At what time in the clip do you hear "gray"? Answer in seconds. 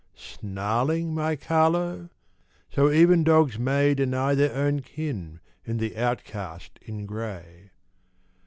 7.05-7.69